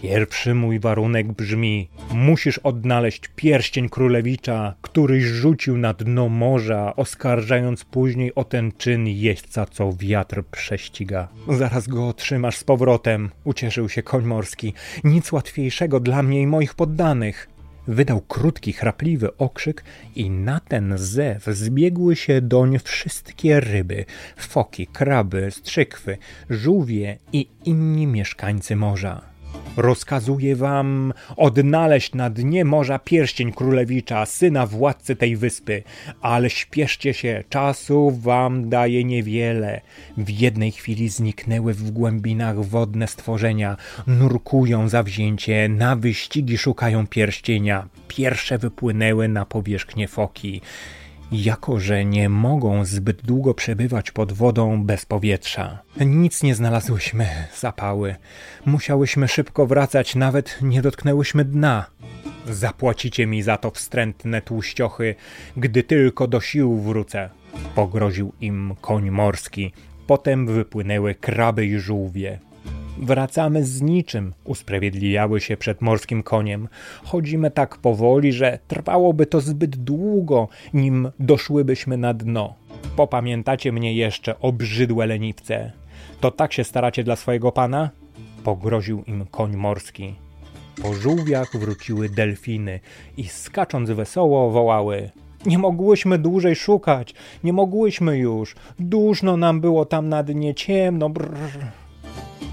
Pierwszy 0.01 0.55
mój 0.55 0.79
warunek 0.79 1.31
brzmi: 1.31 1.89
musisz 2.13 2.57
odnaleźć 2.57 3.29
pierścień 3.35 3.89
królewicza, 3.89 4.75
któryś 4.81 5.23
rzucił 5.23 5.77
na 5.77 5.93
dno 5.93 6.29
morza, 6.29 6.95
oskarżając 6.95 7.85
później 7.85 8.35
o 8.35 8.43
ten 8.43 8.71
czyn 8.77 9.07
jeźdźca, 9.07 9.65
co 9.65 9.93
wiatr 9.93 10.43
prześciga. 10.51 11.27
Zaraz 11.49 11.87
go 11.87 12.07
otrzymasz 12.07 12.57
z 12.57 12.63
powrotem, 12.63 13.29
ucieszył 13.43 13.89
się 13.89 14.03
koń 14.03 14.25
morski. 14.25 14.73
Nic 15.03 15.31
łatwiejszego 15.31 15.99
dla 15.99 16.23
mnie 16.23 16.41
i 16.41 16.47
moich 16.47 16.73
poddanych. 16.73 17.47
Wydał 17.87 18.21
krótki, 18.21 18.73
chrapliwy 18.73 19.37
okrzyk 19.37 19.83
i 20.15 20.29
na 20.29 20.59
ten 20.59 20.93
zew 20.97 21.45
zbiegły 21.45 22.15
się 22.15 22.41
doń 22.41 22.79
wszystkie 22.79 23.59
ryby, 23.59 24.05
foki, 24.37 24.87
kraby, 24.87 25.51
strzykwy, 25.51 26.17
żółwie 26.49 27.17
i 27.33 27.47
inni 27.65 28.07
mieszkańcy 28.07 28.75
morza. 28.75 29.30
Rozkazuję 29.77 30.55
wam 30.55 31.13
odnaleźć 31.37 32.13
na 32.13 32.29
dnie 32.29 32.65
morza 32.65 32.99
pierścień 32.99 33.51
królewicza, 33.51 34.25
syna 34.25 34.65
władcy 34.65 35.15
tej 35.15 35.35
wyspy, 35.35 35.83
ale 36.21 36.49
śpieszcie 36.49 37.13
się, 37.13 37.43
czasu 37.49 38.11
wam 38.11 38.69
daje 38.69 39.03
niewiele. 39.03 39.81
W 40.17 40.29
jednej 40.29 40.71
chwili 40.71 41.09
zniknęły 41.09 41.73
w 41.73 41.91
głębinach 41.91 42.65
wodne 42.65 43.07
stworzenia, 43.07 43.77
nurkują 44.07 44.89
zawzięcie, 44.89 45.69
na 45.69 45.95
wyścigi 45.95 46.57
szukają 46.57 47.07
pierścienia. 47.07 47.87
Pierwsze 48.07 48.57
wypłynęły 48.57 49.27
na 49.27 49.45
powierzchnię 49.45 50.07
foki 50.07 50.61
jako 51.31 51.79
że 51.79 52.05
nie 52.05 52.29
mogą 52.29 52.85
zbyt 52.85 53.21
długo 53.21 53.53
przebywać 53.53 54.11
pod 54.11 54.33
wodą 54.33 54.83
bez 54.83 55.05
powietrza. 55.05 55.79
Nic 56.05 56.43
nie 56.43 56.55
znalazłyśmy, 56.55 57.27
zapały. 57.59 58.15
Musiałyśmy 58.65 59.27
szybko 59.27 59.65
wracać, 59.65 60.15
nawet 60.15 60.57
nie 60.61 60.81
dotknęłyśmy 60.81 61.45
dna. 61.45 61.85
Zapłacicie 62.49 63.27
mi 63.27 63.41
za 63.41 63.57
to 63.57 63.71
wstrętne 63.71 64.41
tłuściochy, 64.41 65.15
gdy 65.57 65.83
tylko 65.83 66.27
do 66.27 66.41
sił 66.41 66.79
wrócę. 66.79 67.29
Pogroził 67.75 68.33
im 68.41 68.75
koń 68.81 69.09
morski. 69.09 69.73
Potem 70.07 70.47
wypłynęły 70.47 71.15
kraby 71.15 71.65
i 71.65 71.79
żółwie. 71.79 72.39
Wracamy 72.97 73.65
z 73.65 73.81
niczym, 73.81 74.33
usprawiedliwiały 74.43 75.41
się 75.41 75.57
przed 75.57 75.81
morskim 75.81 76.23
koniem. 76.23 76.67
Chodzimy 77.03 77.51
tak 77.51 77.77
powoli, 77.77 78.33
że 78.33 78.59
trwałoby 78.67 79.25
to 79.25 79.41
zbyt 79.41 79.75
długo, 79.75 80.47
nim 80.73 81.11
doszłybyśmy 81.19 81.97
na 81.97 82.13
dno. 82.13 82.55
Popamiętacie 82.95 83.71
mnie 83.71 83.93
jeszcze, 83.93 84.39
obrzydłe 84.39 85.05
leniwce. 85.05 85.71
To 86.19 86.31
tak 86.31 86.53
się 86.53 86.63
staracie 86.63 87.03
dla 87.03 87.15
swojego 87.15 87.51
pana? 87.51 87.89
Pogroził 88.43 89.03
im 89.07 89.25
koń 89.25 89.55
morski. 89.55 90.15
Po 90.81 90.93
żółwiach 90.93 91.57
wróciły 91.57 92.09
delfiny 92.09 92.79
i 93.17 93.27
skacząc 93.27 93.89
wesoło 93.89 94.51
wołały 94.51 95.11
nie 95.45 95.57
mogłyśmy 95.57 96.17
dłużej 96.17 96.55
szukać, 96.55 97.13
nie 97.43 97.53
mogłyśmy 97.53 98.17
już. 98.17 98.55
Duszno 98.79 99.37
nam 99.37 99.61
było 99.61 99.85
tam 99.85 100.09
na 100.09 100.23
dnie 100.23 100.55
ciemno. 100.55 101.09
Brrr. 101.09 101.80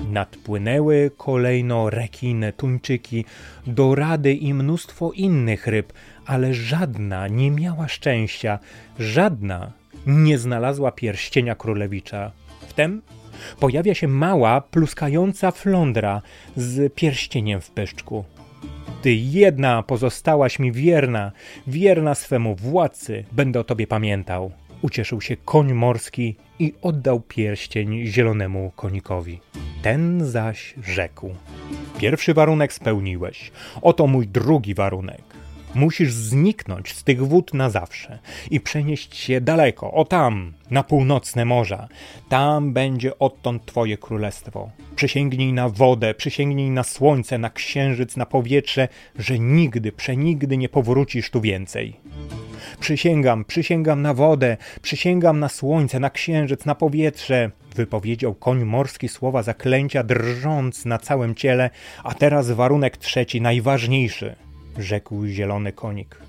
Nadpłynęły 0.06 1.10
kolejno 1.16 1.90
rekiny, 1.90 2.52
tuńczyki, 2.52 3.24
dorady 3.66 4.34
i 4.34 4.54
mnóstwo 4.54 5.12
innych 5.12 5.66
ryb, 5.66 5.92
ale 6.26 6.54
żadna 6.54 7.28
nie 7.28 7.50
miała 7.50 7.88
szczęścia, 7.88 8.58
żadna 8.98 9.72
nie 10.06 10.38
znalazła 10.38 10.92
pierścienia 10.92 11.54
królewicza. 11.54 12.32
Wtem 12.68 13.02
pojawia 13.60 13.94
się 13.94 14.08
mała, 14.08 14.60
pluskająca 14.60 15.50
flądra 15.50 16.22
z 16.56 16.94
pierścieniem 16.94 17.60
w 17.60 17.70
pyszczku. 17.70 18.24
Ty 19.02 19.14
jedna 19.14 19.82
pozostałaś 19.82 20.58
mi 20.58 20.72
wierna, 20.72 21.32
wierna 21.66 22.14
swemu 22.14 22.54
władcy, 22.54 23.24
będę 23.32 23.60
o 23.60 23.64
tobie 23.64 23.86
pamiętał. 23.86 24.52
Ucieszył 24.82 25.20
się 25.20 25.36
koń 25.36 25.72
morski 25.72 26.36
i 26.58 26.74
oddał 26.82 27.20
pierścień 27.20 28.06
zielonemu 28.06 28.72
konikowi. 28.76 29.40
Ten 29.82 30.24
zaś 30.24 30.74
rzekł: 30.82 31.34
Pierwszy 31.98 32.34
warunek 32.34 32.72
spełniłeś, 32.72 33.50
oto 33.82 34.06
mój 34.06 34.26
drugi 34.28 34.74
warunek. 34.74 35.27
Musisz 35.78 36.12
zniknąć 36.12 36.94
z 36.94 37.04
tych 37.04 37.26
wód 37.26 37.54
na 37.54 37.70
zawsze 37.70 38.18
i 38.50 38.60
przenieść 38.60 39.16
się 39.16 39.40
daleko, 39.40 39.92
o 39.92 40.04
tam, 40.04 40.52
na 40.70 40.82
północne 40.82 41.44
morza. 41.44 41.88
Tam 42.28 42.72
będzie 42.72 43.18
odtąd 43.18 43.66
twoje 43.66 43.96
królestwo. 43.96 44.70
Przysięgnij 44.96 45.52
na 45.52 45.68
wodę, 45.68 46.14
przysięgnij 46.14 46.70
na 46.70 46.82
słońce, 46.82 47.38
na 47.38 47.50
księżyc, 47.50 48.16
na 48.16 48.26
powietrze, 48.26 48.88
że 49.18 49.38
nigdy, 49.38 49.92
przenigdy 49.92 50.56
nie 50.56 50.68
powrócisz 50.68 51.30
tu 51.30 51.40
więcej. 51.40 51.96
Przysięgam, 52.80 53.44
przysięgam 53.44 54.02
na 54.02 54.14
wodę, 54.14 54.56
przysięgam 54.82 55.40
na 55.40 55.48
słońce, 55.48 56.00
na 56.00 56.10
księżyc, 56.10 56.64
na 56.64 56.74
powietrze. 56.74 57.50
Wypowiedział 57.76 58.34
koń 58.34 58.64
morski 58.64 59.08
słowa 59.08 59.42
zaklęcia, 59.42 60.02
drżąc 60.02 60.84
na 60.84 60.98
całym 60.98 61.34
ciele, 61.34 61.70
a 62.04 62.14
teraz 62.14 62.50
warunek 62.50 62.96
trzeci, 62.96 63.40
najważniejszy, 63.40 64.36
rzekł 64.78 65.26
zielony 65.26 65.72
konik. 65.72 66.20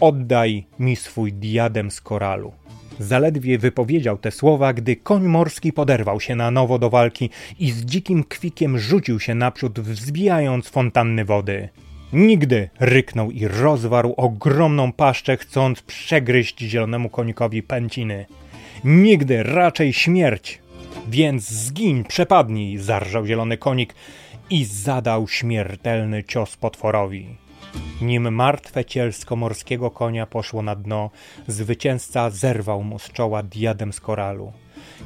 Oddaj 0.00 0.66
mi 0.78 0.96
swój 0.96 1.32
diadem 1.32 1.90
z 1.90 2.00
koralu. 2.00 2.52
Zaledwie 2.98 3.58
wypowiedział 3.58 4.18
te 4.18 4.30
słowa, 4.30 4.72
gdy 4.72 4.96
koń 4.96 5.22
morski 5.22 5.72
poderwał 5.72 6.20
się 6.20 6.34
na 6.34 6.50
nowo 6.50 6.78
do 6.78 6.90
walki 6.90 7.30
i 7.58 7.70
z 7.70 7.84
dzikim 7.84 8.24
kwikiem 8.24 8.78
rzucił 8.78 9.20
się 9.20 9.34
naprzód, 9.34 9.80
wzbijając 9.80 10.68
fontanny 10.68 11.24
wody. 11.24 11.68
Nigdy! 12.12 12.68
ryknął 12.80 13.30
i 13.30 13.48
rozwarł 13.48 14.14
ogromną 14.16 14.92
paszczę, 14.92 15.36
chcąc 15.36 15.82
przegryźć 15.82 16.60
zielonemu 16.60 17.08
konikowi 17.08 17.62
pęciny. 17.62 18.26
Nigdy, 18.84 19.42
raczej 19.42 19.92
śmierć! 19.92 20.58
Więc 21.08 21.50
zgiń, 21.50 22.04
przepadnij! 22.04 22.78
zarżał 22.78 23.26
zielony 23.26 23.58
konik 23.58 23.94
i 24.50 24.64
zadał 24.64 25.28
śmiertelny 25.28 26.24
cios 26.24 26.56
potworowi. 26.56 27.43
Nim 28.02 28.34
martwe 28.34 28.84
cielsko 28.84 29.36
morskiego 29.36 29.90
konia 29.90 30.26
poszło 30.26 30.62
na 30.62 30.76
dno, 30.76 31.10
zwycięzca 31.46 32.30
zerwał 32.30 32.82
mu 32.82 32.98
z 32.98 33.12
czoła 33.12 33.42
diadem 33.42 33.92
z 33.92 34.00
koralu. 34.00 34.52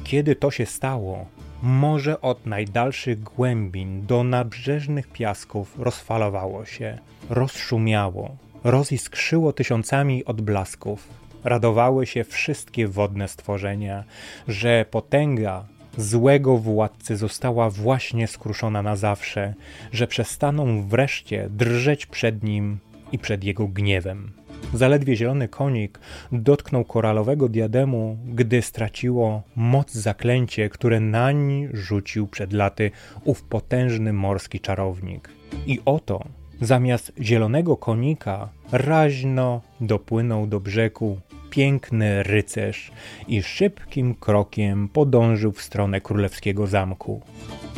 Kiedy 0.03 0.35
to 0.35 0.51
się 0.51 0.65
stało, 0.65 1.25
Morze 1.61 2.21
od 2.21 2.45
najdalszych 2.45 3.23
głębin 3.23 4.05
do 4.05 4.23
nabrzeżnych 4.23 5.07
piasków 5.07 5.75
rozfalowało 5.79 6.65
się, 6.65 6.97
rozszumiało, 7.29 8.35
roziskrzyło 8.63 9.53
tysiącami 9.53 10.25
odblasków. 10.25 11.07
Radowały 11.43 12.07
się 12.07 12.23
wszystkie 12.23 12.87
wodne 12.87 13.27
stworzenia, 13.27 14.03
że 14.47 14.85
potęga 14.91 15.65
złego 16.01 16.57
władcy 16.57 17.17
została 17.17 17.69
właśnie 17.69 18.27
skruszona 18.27 18.81
na 18.81 18.95
zawsze, 18.95 19.53
że 19.91 20.07
przestaną 20.07 20.87
wreszcie 20.87 21.49
drżeć 21.49 22.05
przed 22.05 22.43
nim 22.43 22.77
i 23.11 23.19
przed 23.19 23.43
jego 23.43 23.67
gniewem. 23.67 24.31
Zaledwie 24.73 25.15
zielony 25.15 25.47
konik 25.47 25.99
dotknął 26.31 26.85
koralowego 26.85 27.49
diademu, 27.49 28.17
gdy 28.25 28.61
straciło 28.61 29.41
moc 29.55 29.91
zaklęcie, 29.91 30.69
które 30.69 30.99
nań 30.99 31.69
rzucił 31.73 32.27
przed 32.27 32.53
laty 32.53 32.91
ów 33.23 33.43
potężny 33.43 34.13
morski 34.13 34.59
czarownik. 34.59 35.29
I 35.67 35.79
oto, 35.85 36.23
zamiast 36.61 37.11
zielonego 37.21 37.77
konika, 37.77 38.49
raźno 38.71 39.61
dopłynął 39.81 40.47
do 40.47 40.59
brzegu 40.59 41.17
piękny 41.49 42.23
rycerz 42.23 42.91
i 43.27 43.43
szybkim 43.43 44.15
krokiem 44.15 44.89
podążył 44.89 45.51
w 45.51 45.61
stronę 45.61 46.01
królewskiego 46.01 46.67
zamku. 46.67 47.21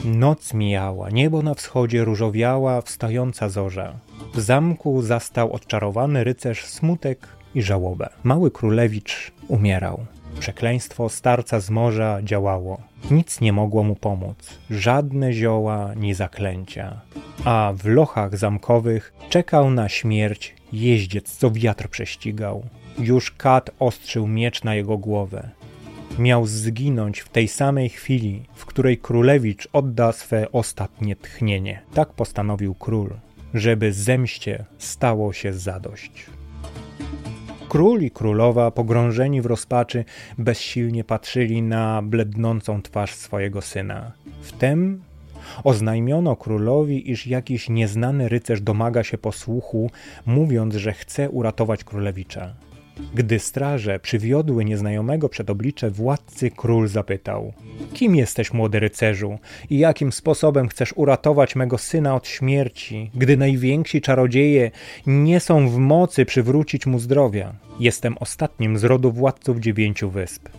Noc 0.05 0.53
mijała, 0.53 1.09
niebo 1.09 1.41
na 1.41 1.53
wschodzie 1.53 2.03
różowiała 2.03 2.81
wstająca 2.81 3.49
zorza. 3.49 3.93
W 4.33 4.39
zamku 4.39 5.01
zastał 5.01 5.53
odczarowany 5.53 6.23
rycerz 6.23 6.65
smutek 6.65 7.27
i 7.55 7.61
żałobę. 7.61 8.09
Mały 8.23 8.51
królewicz 8.51 9.31
umierał. 9.47 10.05
Przekleństwo 10.39 11.09
starca 11.09 11.59
z 11.59 11.69
morza 11.69 12.19
działało. 12.23 12.81
Nic 13.11 13.41
nie 13.41 13.53
mogło 13.53 13.83
mu 13.83 13.95
pomóc, 13.95 14.59
żadne 14.69 15.33
zioła 15.33 15.93
ni 15.95 16.13
zaklęcia. 16.13 17.01
A 17.45 17.73
w 17.75 17.85
lochach 17.85 18.37
zamkowych 18.37 19.13
czekał 19.29 19.71
na 19.71 19.89
śmierć 19.89 20.55
jeździec, 20.73 21.37
co 21.37 21.51
wiatr 21.51 21.89
prześcigał. 21.89 22.63
Już 22.99 23.31
kat 23.31 23.71
ostrzył 23.79 24.27
miecz 24.27 24.63
na 24.63 24.75
jego 24.75 24.97
głowę. 24.97 25.49
Miał 26.19 26.45
zginąć 26.45 27.19
w 27.19 27.29
tej 27.29 27.47
samej 27.47 27.89
chwili, 27.89 28.43
w 28.55 28.65
której 28.65 28.97
królewicz 28.97 29.67
odda 29.73 30.11
swe 30.11 30.51
ostatnie 30.51 31.15
tchnienie. 31.15 31.81
Tak 31.93 32.13
postanowił 32.13 32.75
król 32.75 33.09
żeby 33.53 33.93
zemście 33.93 34.65
stało 34.77 35.33
się 35.33 35.53
zadość. 35.53 36.25
Król 37.69 38.01
i 38.01 38.11
królowa, 38.11 38.71
pogrążeni 38.71 39.41
w 39.41 39.45
rozpaczy, 39.45 40.05
bezsilnie 40.37 41.03
patrzyli 41.03 41.61
na 41.61 42.01
blednącą 42.01 42.81
twarz 42.81 43.15
swojego 43.15 43.61
syna. 43.61 44.11
Wtem 44.41 45.01
oznajmiono 45.63 46.35
królowi, 46.35 47.11
iż 47.11 47.27
jakiś 47.27 47.69
nieznany 47.69 48.29
rycerz 48.29 48.61
domaga 48.61 49.03
się 49.03 49.17
posłuchu, 49.17 49.91
mówiąc, 50.25 50.75
że 50.75 50.93
chce 50.93 51.29
uratować 51.29 51.83
królewicza. 51.83 52.53
Gdy 53.13 53.39
straże 53.39 53.99
przywiodły 53.99 54.65
nieznajomego 54.65 55.29
przed 55.29 55.49
oblicze 55.49 55.91
władcy, 55.91 56.51
król 56.51 56.87
zapytał: 56.87 57.53
Kim 57.93 58.15
jesteś, 58.15 58.53
młody 58.53 58.79
rycerzu, 58.79 59.39
i 59.69 59.77
jakim 59.77 60.11
sposobem 60.11 60.67
chcesz 60.67 60.93
uratować 60.95 61.55
mego 61.55 61.77
syna 61.77 62.15
od 62.15 62.27
śmierci, 62.27 63.11
gdy 63.15 63.37
najwięksi 63.37 64.01
czarodzieje 64.01 64.71
nie 65.07 65.39
są 65.39 65.69
w 65.69 65.77
mocy 65.77 66.25
przywrócić 66.25 66.85
mu 66.85 66.99
zdrowia? 66.99 67.53
Jestem 67.79 68.17
ostatnim 68.17 68.77
z 68.77 68.83
rodu 68.83 69.11
władców 69.11 69.59
dziewięciu 69.59 70.09
wysp. 70.09 70.49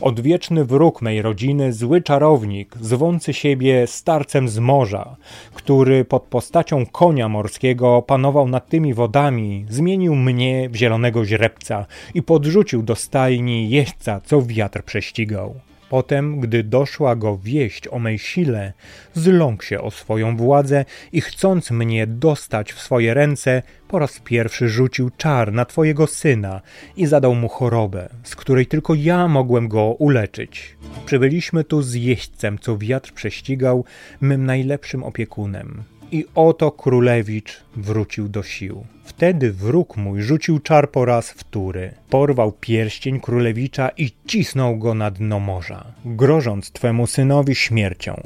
Odwieczny 0.00 0.64
wróg 0.64 1.02
mej 1.02 1.22
rodziny, 1.22 1.72
zły 1.72 2.02
czarownik, 2.02 2.74
zwący 2.80 3.32
siebie 3.32 3.86
starcem 3.86 4.48
z 4.48 4.58
morza, 4.58 5.16
który 5.54 6.04
pod 6.04 6.22
postacią 6.22 6.86
konia 6.86 7.28
morskiego 7.28 8.02
panował 8.02 8.48
nad 8.48 8.68
tymi 8.68 8.94
wodami, 8.94 9.66
zmienił 9.68 10.14
mnie 10.14 10.68
w 10.68 10.76
zielonego 10.76 11.24
źrebca 11.24 11.86
i 12.14 12.22
podrzucił 12.22 12.82
do 12.82 12.94
stajni 12.96 13.70
jeźdźca, 13.70 14.20
co 14.24 14.42
wiatr 14.42 14.82
prześcigał. 14.82 15.54
Potem, 15.88 16.40
gdy 16.40 16.64
doszła 16.64 17.16
go 17.16 17.38
wieść 17.38 17.88
o 17.88 17.98
mej 17.98 18.18
sile, 18.18 18.72
zląkł 19.14 19.62
się 19.62 19.80
o 19.80 19.90
swoją 19.90 20.36
władzę 20.36 20.84
i 21.12 21.20
chcąc 21.20 21.70
mnie 21.70 22.06
dostać 22.06 22.72
w 22.72 22.80
swoje 22.80 23.14
ręce, 23.14 23.62
po 23.88 23.98
raz 23.98 24.20
pierwszy 24.24 24.68
rzucił 24.68 25.10
czar 25.16 25.52
na 25.52 25.64
twojego 25.64 26.06
syna 26.06 26.60
i 26.96 27.06
zadał 27.06 27.34
mu 27.34 27.48
chorobę, 27.48 28.08
z 28.22 28.36
której 28.36 28.66
tylko 28.66 28.94
ja 28.94 29.28
mogłem 29.28 29.68
go 29.68 29.82
uleczyć. 29.84 30.76
Przybyliśmy 31.06 31.64
tu 31.64 31.82
z 31.82 31.94
jeźdźcem, 31.94 32.58
co 32.58 32.78
wiatr 32.78 33.12
prześcigał, 33.12 33.84
mym 34.20 34.46
najlepszym 34.46 35.02
opiekunem. 35.02 35.95
I 36.12 36.24
oto 36.34 36.70
królewicz 36.70 37.62
wrócił 37.76 38.28
do 38.28 38.42
sił. 38.42 38.84
Wtedy 39.04 39.52
wróg 39.52 39.96
mój 39.96 40.22
rzucił 40.22 40.58
czar 40.58 40.90
po 40.90 41.04
raz 41.04 41.30
wtóry. 41.30 41.94
Porwał 42.10 42.52
pierścień 42.52 43.20
królewicza 43.20 43.88
i 43.88 44.10
cisnął 44.26 44.78
go 44.78 44.94
na 44.94 45.10
dno 45.10 45.40
morza, 45.40 45.84
grożąc 46.04 46.70
twemu 46.70 47.06
synowi 47.06 47.54
śmiercią. 47.54 48.22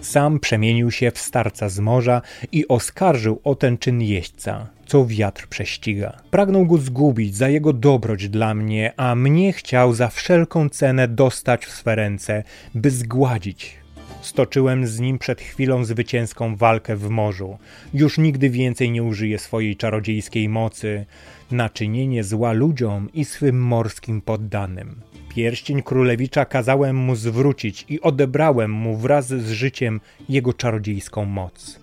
Sam 0.00 0.40
przemienił 0.40 0.90
się 0.90 1.10
w 1.10 1.18
starca 1.18 1.68
z 1.68 1.80
morza 1.80 2.22
i 2.52 2.68
oskarżył 2.68 3.40
o 3.44 3.54
ten 3.54 3.78
czyn 3.78 4.02
jeźdźca, 4.02 4.66
co 4.86 5.06
wiatr 5.06 5.48
prześciga. 5.48 6.20
Pragnął 6.30 6.66
go 6.66 6.78
zgubić 6.78 7.36
za 7.36 7.48
jego 7.48 7.72
dobroć 7.72 8.28
dla 8.28 8.54
mnie, 8.54 8.92
a 8.96 9.14
mnie 9.14 9.52
chciał 9.52 9.92
za 9.92 10.08
wszelką 10.08 10.68
cenę 10.68 11.08
dostać 11.08 11.66
w 11.66 11.70
swe 11.70 11.94
ręce, 11.94 12.44
by 12.74 12.90
zgładzić 12.90 13.76
Stoczyłem 14.20 14.86
z 14.86 15.00
nim 15.00 15.18
przed 15.18 15.40
chwilą 15.40 15.84
zwycięską 15.84 16.56
walkę 16.56 16.96
w 16.96 17.08
morzu. 17.08 17.58
Już 17.94 18.18
nigdy 18.18 18.50
więcej 18.50 18.90
nie 18.90 19.02
użyję 19.02 19.38
swojej 19.38 19.76
czarodziejskiej 19.76 20.48
mocy 20.48 21.06
na 21.50 21.68
czynienie 21.68 22.24
zła 22.24 22.52
ludziom 22.52 23.08
i 23.14 23.24
swym 23.24 23.62
morskim 23.62 24.20
poddanym. 24.20 25.00
Pierścień 25.28 25.82
królewicza 25.82 26.44
kazałem 26.44 26.96
mu 26.96 27.16
zwrócić 27.16 27.84
i 27.88 28.00
odebrałem 28.00 28.70
mu 28.70 28.96
wraz 28.96 29.26
z 29.26 29.50
życiem 29.50 30.00
jego 30.28 30.52
czarodziejską 30.52 31.24
moc. 31.24 31.80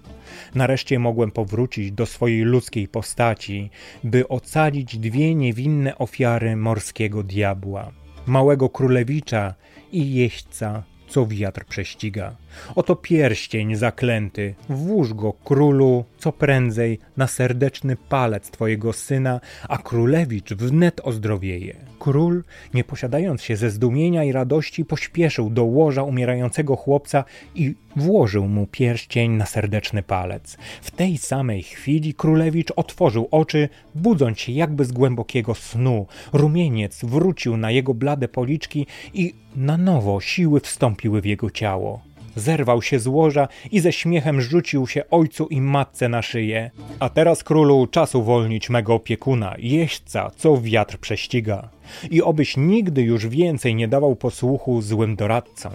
Nareszcie 0.55 0.99
mogłem 0.99 1.31
powrócić 1.31 1.91
do 1.91 2.05
swojej 2.05 2.41
ludzkiej 2.41 2.87
postaci, 2.87 3.69
by 4.03 4.27
ocalić 4.27 4.97
dwie 4.97 5.35
niewinne 5.35 5.97
ofiary 5.97 6.55
morskiego 6.55 7.23
diabła 7.23 7.91
małego 8.25 8.69
królewicza 8.69 9.53
i 9.91 10.13
jeźdźca 10.15 10.83
co 11.09 11.27
wiatr 11.27 11.65
prześciga. 11.65 12.35
Oto 12.75 12.95
pierścień 12.95 13.75
zaklęty, 13.75 14.55
włóż 14.69 15.13
go 15.13 15.33
królu 15.33 16.05
co 16.17 16.31
prędzej 16.31 16.99
na 17.17 17.27
serdeczny 17.27 17.95
palec 18.09 18.51
twojego 18.51 18.93
syna, 18.93 19.39
a 19.69 19.77
królewicz 19.77 20.53
wnet 20.53 21.01
ozdrowieje. 21.03 21.75
Król, 21.99 22.43
nie 22.73 22.83
posiadając 22.83 23.41
się 23.41 23.55
ze 23.55 23.69
zdumienia 23.69 24.23
i 24.23 24.31
radości, 24.31 24.85
pośpieszył 24.85 25.49
do 25.49 25.63
łoża 25.63 26.03
umierającego 26.03 26.75
chłopca 26.75 27.23
i 27.55 27.75
włożył 27.95 28.47
mu 28.47 28.67
pierścień 28.67 29.31
na 29.31 29.45
serdeczny 29.45 30.03
palec. 30.03 30.57
W 30.81 30.91
tej 30.91 31.17
samej 31.17 31.63
chwili 31.63 32.13
królewicz 32.13 32.71
otworzył 32.75 33.27
oczy, 33.31 33.69
budząc 33.95 34.39
się 34.39 34.51
jakby 34.51 34.85
z 34.85 34.91
głębokiego 34.91 35.55
snu. 35.55 36.07
Rumieniec 36.33 37.05
wrócił 37.05 37.57
na 37.57 37.71
jego 37.71 37.93
blade 37.93 38.27
policzki 38.27 38.87
i 39.13 39.33
na 39.55 39.77
nowo 39.77 40.21
siły 40.21 40.59
wstąpiły 40.59 41.21
w 41.21 41.25
jego 41.25 41.49
ciało. 41.51 42.14
Zerwał 42.35 42.81
się 42.81 42.99
z 42.99 43.07
łoża 43.07 43.47
i 43.71 43.79
ze 43.79 43.93
śmiechem 43.93 44.41
rzucił 44.41 44.87
się 44.87 45.09
ojcu 45.09 45.47
i 45.47 45.61
matce 45.61 46.09
na 46.09 46.21
szyję. 46.21 46.71
A 46.99 47.09
teraz 47.09 47.43
królu 47.43 47.87
czas 47.87 48.15
uwolnić 48.15 48.69
mego 48.69 48.93
opiekuna, 48.93 49.55
jeźdźca, 49.57 50.31
co 50.37 50.61
wiatr 50.61 50.97
prześciga. 50.97 51.69
I 52.11 52.21
obyś 52.21 52.57
nigdy 52.57 53.01
już 53.01 53.27
więcej 53.27 53.75
nie 53.75 53.87
dawał 53.87 54.15
posłuchu 54.15 54.81
złym 54.81 55.15
doradcom. 55.15 55.73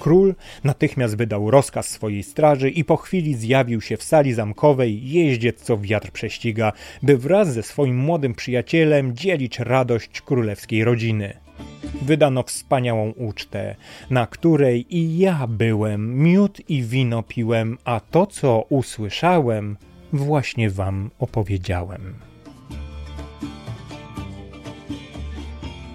Król 0.00 0.34
natychmiast 0.64 1.16
wydał 1.16 1.50
rozkaz 1.50 1.88
swojej 1.88 2.22
straży 2.22 2.70
i 2.70 2.84
po 2.84 2.96
chwili 2.96 3.34
zjawił 3.34 3.80
się 3.80 3.96
w 3.96 4.02
sali 4.02 4.32
zamkowej 4.32 5.10
jeździec, 5.10 5.62
co 5.62 5.78
wiatr 5.78 6.10
prześciga, 6.10 6.72
by 7.02 7.18
wraz 7.18 7.52
ze 7.52 7.62
swoim 7.62 7.96
młodym 7.96 8.34
przyjacielem 8.34 9.16
dzielić 9.16 9.58
radość 9.58 10.20
królewskiej 10.20 10.84
rodziny 10.84 11.41
wydano 12.02 12.42
wspaniałą 12.42 13.10
ucztę, 13.10 13.76
na 14.10 14.26
której 14.26 14.96
i 14.96 15.18
ja 15.18 15.46
byłem, 15.46 16.22
miód 16.22 16.70
i 16.70 16.82
wino 16.82 17.22
piłem, 17.22 17.78
a 17.84 18.00
to, 18.00 18.26
co 18.26 18.64
usłyszałem, 18.68 19.76
właśnie 20.12 20.70
wam 20.70 21.10
opowiedziałem. 21.18 22.14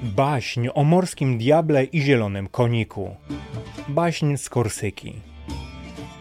Baśń 0.04 0.68
o 0.74 0.84
morskim 0.84 1.38
diable 1.38 1.84
i 1.84 2.02
zielonym 2.02 2.48
koniku. 2.48 3.16
Baśń 3.88 4.38
z 4.38 4.50
Korsyki. 4.50 5.14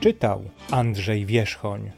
Czytał 0.00 0.44
Andrzej 0.70 1.26
Wierzchoń. 1.26 1.90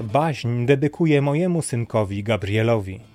Baśń 0.00 0.66
dedykuję 0.66 1.22
mojemu 1.22 1.62
synkowi 1.62 2.22
Gabrielowi. 2.22 3.11